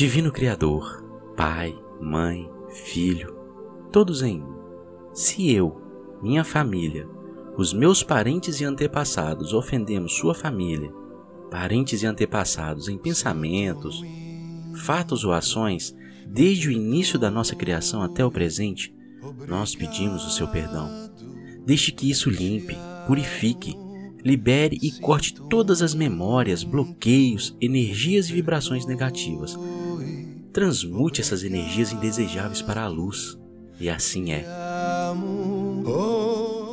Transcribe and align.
Divino 0.00 0.32
Criador, 0.32 1.04
Pai, 1.36 1.78
Mãe, 2.00 2.50
Filho, 2.70 3.36
todos 3.92 4.22
em 4.22 4.40
um. 4.40 4.56
Se 5.12 5.52
eu, 5.52 5.78
minha 6.22 6.42
família, 6.42 7.06
os 7.58 7.74
meus 7.74 8.02
parentes 8.02 8.62
e 8.62 8.64
antepassados 8.64 9.52
ofendemos 9.52 10.14
sua 10.14 10.34
família, 10.34 10.90
parentes 11.50 12.02
e 12.02 12.06
antepassados 12.06 12.88
em 12.88 12.96
pensamentos, 12.96 14.02
fatos 14.86 15.22
ou 15.22 15.34
ações, 15.34 15.94
desde 16.26 16.68
o 16.68 16.72
início 16.72 17.18
da 17.18 17.30
nossa 17.30 17.54
criação 17.54 18.00
até 18.00 18.24
o 18.24 18.30
presente, 18.30 18.94
nós 19.46 19.74
pedimos 19.74 20.24
o 20.24 20.30
seu 20.30 20.48
perdão. 20.48 20.88
Deixe 21.66 21.92
que 21.92 22.10
isso 22.10 22.30
limpe, 22.30 22.74
purifique, 23.06 23.76
libere 24.24 24.78
e 24.80 24.92
corte 24.92 25.34
todas 25.34 25.82
as 25.82 25.94
memórias, 25.94 26.64
bloqueios, 26.64 27.54
energias 27.60 28.30
e 28.30 28.32
vibrações 28.32 28.86
negativas. 28.86 29.58
Transmute 30.52 31.20
essas 31.20 31.44
energias 31.44 31.92
indesejáveis 31.92 32.60
para 32.60 32.82
a 32.82 32.88
luz. 32.88 33.38
E 33.78 33.88
assim 33.88 34.32
é. 34.32 34.44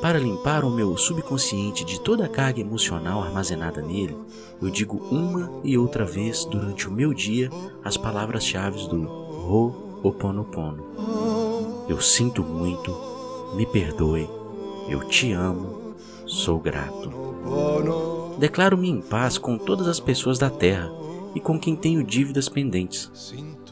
Para 0.01 0.19
limpar 0.19 0.63
o 0.63 0.69
meu 0.69 0.95
subconsciente 0.97 1.83
de 1.83 1.99
toda 2.01 2.25
a 2.25 2.29
carga 2.29 2.61
emocional 2.61 3.21
armazenada 3.21 3.81
nele, 3.81 4.17
eu 4.61 4.69
digo 4.69 4.97
uma 5.11 5.61
e 5.63 5.77
outra 5.77 6.05
vez 6.05 6.45
durante 6.45 6.87
o 6.87 6.91
meu 6.91 7.13
dia 7.13 7.49
as 7.83 7.97
palavras-chave 7.97 8.87
do 8.87 9.03
Ho'oponopono. 9.03 10.85
Eu 11.89 12.01
sinto 12.01 12.43
muito, 12.43 12.95
me 13.55 13.65
perdoe, 13.65 14.29
eu 14.89 15.07
te 15.07 15.31
amo, 15.31 15.95
sou 16.25 16.59
grato. 16.59 17.11
Declaro-me 18.37 18.89
em 18.89 19.01
paz 19.01 19.37
com 19.37 19.57
todas 19.57 19.87
as 19.87 19.99
pessoas 19.99 20.37
da 20.37 20.49
terra 20.49 20.91
e 21.33 21.39
com 21.39 21.59
quem 21.59 21.75
tenho 21.75 22.03
dívidas 22.03 22.47
pendentes. 22.47 23.11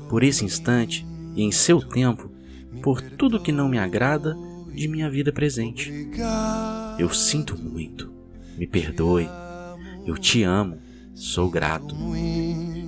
Por 0.10 0.24
esse 0.24 0.46
instante 0.46 1.06
e 1.36 1.44
em 1.44 1.52
seu 1.52 1.82
tempo, 1.82 2.32
por 2.82 3.02
tudo 3.02 3.40
que 3.40 3.52
não 3.52 3.68
me 3.68 3.78
agrada 3.78 4.36
de 4.74 4.88
minha 4.88 5.10
vida 5.10 5.32
presente. 5.32 5.92
Eu 7.00 7.10
sinto 7.10 7.58
muito, 7.58 8.12
me 8.58 8.68
perdoe, 8.68 9.30
eu 10.06 10.18
te 10.18 10.44
amo, 10.44 10.78
sou 11.14 11.50
grato. 11.50 11.96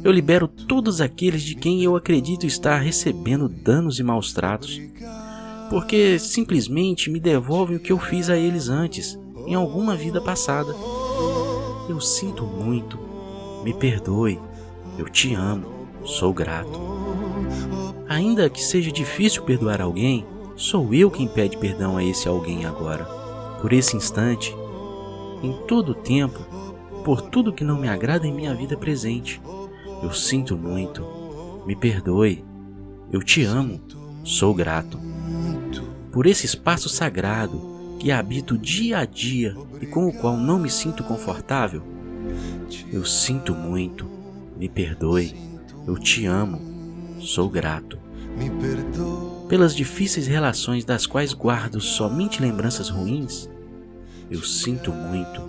Eu 0.03 0.11
libero 0.11 0.47
todos 0.47 1.01
aqueles 1.01 1.41
de 1.41 1.55
quem 1.55 1.83
eu 1.83 1.95
acredito 1.95 2.45
estar 2.45 2.77
recebendo 2.79 3.49
danos 3.49 3.99
e 3.99 4.03
maus 4.03 4.31
tratos, 4.31 4.79
porque 5.69 6.19
simplesmente 6.19 7.09
me 7.09 7.19
devolvem 7.19 7.77
o 7.77 7.79
que 7.79 7.91
eu 7.91 7.99
fiz 7.99 8.29
a 8.29 8.37
eles 8.37 8.69
antes, 8.69 9.17
em 9.45 9.55
alguma 9.55 9.95
vida 9.95 10.21
passada. 10.21 10.73
Eu 11.89 11.99
sinto 11.99 12.45
muito, 12.45 12.99
me 13.63 13.73
perdoe, 13.73 14.39
eu 14.97 15.09
te 15.09 15.33
amo, 15.33 15.87
sou 16.03 16.33
grato. 16.33 16.96
Ainda 18.07 18.49
que 18.49 18.63
seja 18.63 18.91
difícil 18.91 19.43
perdoar 19.43 19.81
alguém, 19.81 20.25
Sou 20.57 20.91
eu 20.91 21.11
quem 21.11 21.27
pede 21.27 21.55
perdão 21.55 21.97
a 21.97 22.03
esse 22.03 22.27
alguém 22.27 22.65
agora, 22.65 23.05
por 23.61 23.71
esse 23.71 23.95
instante, 23.95 24.51
em 25.43 25.53
todo 25.67 25.89
o 25.89 25.93
tempo, 25.93 26.39
por 27.05 27.21
tudo 27.21 27.53
que 27.53 27.63
não 27.63 27.79
me 27.79 27.87
agrada 27.87 28.25
em 28.25 28.33
minha 28.33 28.55
vida 28.55 28.75
presente. 28.75 29.39
Eu 30.01 30.11
sinto 30.11 30.57
muito, 30.57 31.05
me 31.63 31.75
perdoe, 31.75 32.43
eu 33.11 33.21
te 33.21 33.43
amo, 33.43 33.79
sou 34.23 34.51
grato. 34.51 34.99
Por 36.11 36.25
esse 36.25 36.47
espaço 36.47 36.89
sagrado 36.89 37.95
que 37.99 38.11
habito 38.11 38.57
dia 38.57 38.97
a 38.97 39.05
dia 39.05 39.55
e 39.79 39.85
com 39.85 40.07
o 40.07 40.13
qual 40.13 40.35
não 40.35 40.57
me 40.57 40.71
sinto 40.71 41.03
confortável, 41.03 41.83
eu 42.91 43.05
sinto 43.05 43.53
muito, 43.53 44.09
me 44.57 44.67
perdoe, 44.67 45.35
eu 45.85 45.99
te 45.99 46.25
amo, 46.25 46.76
sou 47.19 47.49
grato 47.49 48.07
pelas 49.47 49.75
difíceis 49.75 50.27
relações 50.27 50.83
das 50.83 51.05
quais 51.05 51.33
guardo 51.33 51.79
somente 51.79 52.41
lembranças 52.41 52.89
ruins, 52.89 53.49
eu 54.29 54.43
sinto 54.43 54.91
muito, 54.91 55.41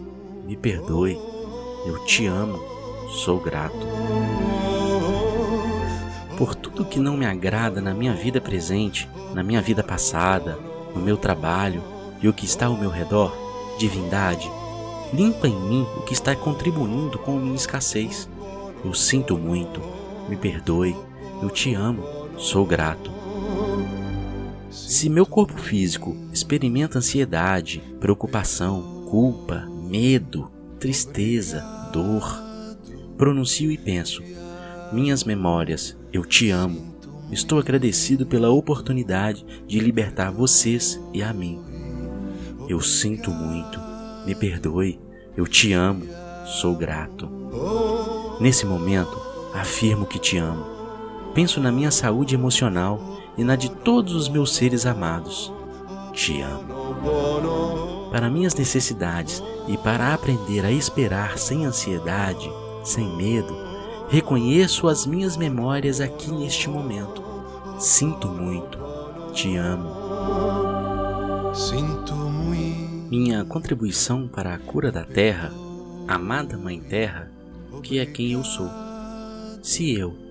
me 0.46 0.56
perdoe, 0.56 1.18
eu 1.84 2.04
te 2.04 2.26
amo, 2.26 2.58
sou 3.24 3.40
grato. 3.40 3.86
Por 6.36 6.54
tudo 6.54 6.84
que 6.84 7.00
não 7.00 7.16
me 7.16 7.26
agrada 7.26 7.80
na 7.80 7.92
minha 7.92 8.14
vida 8.14 8.40
presente, 8.40 9.08
na 9.34 9.42
minha 9.42 9.60
vida 9.60 9.82
passada, 9.82 10.56
no 10.94 11.00
meu 11.00 11.16
trabalho 11.16 11.82
e 12.22 12.28
o 12.28 12.32
que 12.32 12.44
está 12.44 12.66
ao 12.66 12.76
meu 12.76 12.90
redor, 12.90 13.36
divindade, 13.78 14.48
limpa 15.12 15.48
em 15.48 15.60
mim 15.60 15.86
o 15.96 16.02
que 16.02 16.12
está 16.12 16.36
contribuindo 16.36 17.18
com 17.18 17.32
minha 17.32 17.56
escassez. 17.56 18.28
Eu 18.84 18.94
sinto 18.94 19.36
muito, 19.36 19.82
me 20.28 20.36
perdoe, 20.36 20.96
eu 21.42 21.50
te 21.50 21.74
amo, 21.74 22.04
sou 22.36 22.64
grato. 22.66 23.10
Se 24.70 25.08
meu 25.08 25.24
corpo 25.24 25.58
físico 25.58 26.16
experimenta 26.32 26.98
ansiedade, 26.98 27.82
preocupação, 28.00 29.04
culpa, 29.08 29.66
medo, 29.88 30.50
tristeza, 30.78 31.60
dor, 31.92 32.42
pronuncio 33.16 33.70
e 33.70 33.78
penso: 33.78 34.22
Minhas 34.92 35.24
memórias, 35.24 35.96
eu 36.12 36.24
te 36.24 36.50
amo. 36.50 36.96
Estou 37.30 37.58
agradecido 37.58 38.26
pela 38.26 38.50
oportunidade 38.50 39.44
de 39.66 39.78
libertar 39.78 40.30
vocês 40.30 40.98
e 41.12 41.22
a 41.22 41.32
mim. 41.32 41.60
Eu 42.68 42.80
sinto 42.80 43.30
muito, 43.30 43.78
me 44.26 44.34
perdoe, 44.34 44.98
eu 45.36 45.46
te 45.46 45.72
amo, 45.72 46.06
sou 46.46 46.74
grato. 46.74 47.28
Nesse 48.40 48.64
momento, 48.64 49.20
afirmo 49.54 50.06
que 50.06 50.18
te 50.18 50.38
amo. 50.38 50.77
Penso 51.38 51.60
na 51.60 51.70
minha 51.70 51.92
saúde 51.92 52.34
emocional 52.34 53.00
e 53.36 53.44
na 53.44 53.54
de 53.54 53.70
todos 53.70 54.12
os 54.12 54.28
meus 54.28 54.56
seres 54.56 54.84
amados. 54.84 55.52
Te 56.12 56.40
amo. 56.40 58.10
Para 58.10 58.28
minhas 58.28 58.56
necessidades 58.56 59.40
e 59.68 59.76
para 59.76 60.12
aprender 60.12 60.66
a 60.66 60.72
esperar 60.72 61.38
sem 61.38 61.64
ansiedade, 61.64 62.50
sem 62.82 63.16
medo, 63.16 63.56
reconheço 64.08 64.88
as 64.88 65.06
minhas 65.06 65.36
memórias 65.36 66.00
aqui 66.00 66.32
neste 66.32 66.68
momento. 66.68 67.22
Sinto 67.78 68.26
muito. 68.26 68.76
Te 69.32 69.56
amo. 69.56 69.94
Sinto 71.54 72.16
muito. 72.16 73.08
Minha 73.08 73.44
contribuição 73.44 74.26
para 74.26 74.54
a 74.54 74.58
cura 74.58 74.90
da 74.90 75.04
Terra, 75.04 75.52
amada 76.08 76.58
Mãe 76.58 76.80
Terra, 76.80 77.30
que 77.80 78.00
é 78.00 78.06
quem 78.06 78.32
eu 78.32 78.42
sou. 78.42 78.68
Se 79.62 79.96
eu, 79.96 80.27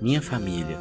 minha 0.00 0.22
família, 0.22 0.78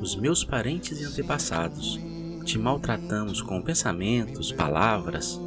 os 0.00 0.16
meus 0.16 0.44
parentes 0.44 1.00
e 1.00 1.04
antepassados, 1.04 1.98
te 2.44 2.58
maltratamos 2.58 3.42
com 3.42 3.60
pensamentos, 3.60 4.52
palavras, 4.52 5.40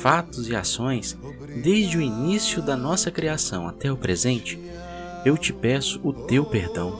fatos 0.00 0.48
e 0.48 0.56
ações 0.56 1.16
desde 1.62 1.98
o 1.98 2.00
início 2.00 2.62
da 2.62 2.76
nossa 2.76 3.10
criação 3.10 3.66
até 3.68 3.90
o 3.90 3.96
presente, 3.96 4.58
eu 5.24 5.36
te 5.36 5.52
peço 5.52 6.00
o 6.02 6.12
teu 6.12 6.44
perdão. 6.44 6.94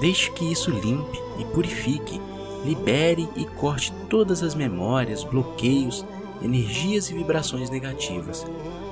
Deixe 0.00 0.30
que 0.32 0.50
isso 0.50 0.70
limpe 0.70 1.18
e 1.38 1.44
purifique, 1.46 2.20
libere 2.64 3.28
e 3.36 3.44
corte 3.44 3.92
todas 4.08 4.42
as 4.42 4.54
memórias, 4.54 5.24
bloqueios, 5.24 6.04
energias 6.42 7.10
e 7.10 7.14
vibrações 7.14 7.70
negativas. 7.70 8.44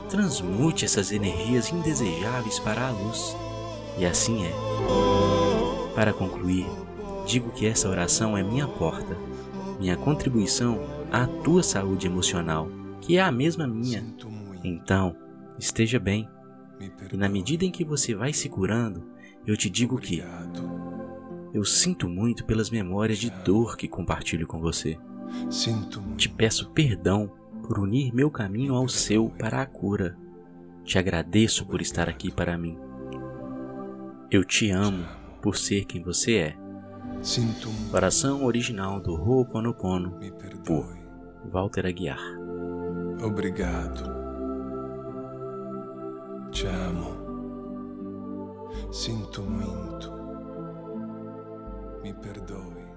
Transmute 0.09 0.85
essas 0.85 1.13
energias 1.13 1.73
indesejáveis 1.73 2.59
para 2.59 2.89
a 2.89 2.91
luz. 2.91 3.37
E 3.99 4.05
assim 4.05 4.45
é. 4.45 5.40
Para 5.95 6.13
concluir, 6.13 6.67
digo 7.27 7.51
que 7.51 7.67
essa 7.67 7.89
oração 7.89 8.37
é 8.37 8.43
minha 8.43 8.67
porta, 8.67 9.17
minha 9.79 9.97
contribuição 9.97 10.79
à 11.11 11.27
tua 11.27 11.63
saúde 11.63 12.07
emocional, 12.07 12.69
que 13.01 13.17
é 13.17 13.23
a 13.23 13.33
mesma 13.33 13.67
minha. 13.67 14.05
Então, 14.63 15.17
esteja 15.59 15.99
bem. 15.99 16.29
E 17.13 17.17
na 17.17 17.29
medida 17.29 17.65
em 17.65 17.71
que 17.71 17.85
você 17.85 18.15
vai 18.15 18.33
se 18.33 18.49
curando, 18.49 19.03
eu 19.47 19.57
te 19.57 19.69
digo 19.69 19.99
que 19.99 20.23
eu 21.53 21.65
sinto 21.65 22.09
muito 22.09 22.45
pelas 22.45 22.71
memórias 22.71 23.19
de 23.19 23.31
dor 23.31 23.77
que 23.77 23.89
compartilho 23.89 24.47
com 24.47 24.61
você. 24.61 24.99
Te 26.17 26.29
peço 26.29 26.71
perdão 26.71 27.31
por 27.67 27.79
unir 27.79 28.15
meu 28.15 28.31
caminho 28.31 28.75
ao 28.75 28.89
seu 28.89 29.31
para 29.31 29.61
a 29.61 29.67
cura. 29.67 30.17
Te 30.85 30.99
agradeço 30.99 31.67
por 31.67 31.81
estar 31.81 32.09
aqui 32.09 32.31
para 32.31 32.57
mim. 32.57 32.79
Eu 34.31 34.45
te 34.45 34.71
amo 34.71 35.05
por 35.41 35.57
ser 35.57 35.85
quem 35.85 36.03
você 36.03 36.37
é. 36.37 36.57
Sinto 37.23 37.69
Oração 37.93 38.45
original 38.45 39.01
do 39.01 39.15
Ho'oponopono 39.15 40.19
por 40.65 40.87
Walter 41.51 41.87
Aguiar. 41.87 42.21
Obrigado. 43.23 44.11
Te 46.51 46.67
amo. 46.67 47.21
Sinto 48.91 49.43
muito. 49.43 50.11
Me 52.03 52.15
perdoe. 52.15 52.90